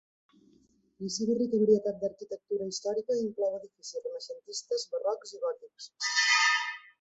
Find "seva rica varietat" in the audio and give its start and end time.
1.15-1.99